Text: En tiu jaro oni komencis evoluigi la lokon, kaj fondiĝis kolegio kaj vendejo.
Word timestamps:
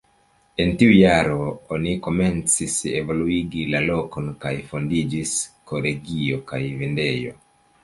En 0.61 0.69
tiu 0.77 0.93
jaro 0.93 1.35
oni 1.77 1.93
komencis 2.07 2.79
evoluigi 3.03 3.67
la 3.75 3.83
lokon, 3.91 4.33
kaj 4.47 4.55
fondiĝis 4.73 5.37
kolegio 5.75 6.43
kaj 6.55 6.65
vendejo. 6.83 7.39